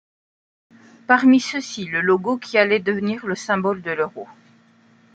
Parmi 1.05 1.39
ceux-ci 1.39 1.85
le 1.85 2.01
logo 2.01 2.37
qui 2.39 2.57
allait 2.57 2.79
devenir 2.79 3.27
le 3.27 3.35
symbole 3.35 3.83
de 3.83 3.91
l'euro. 3.91 4.27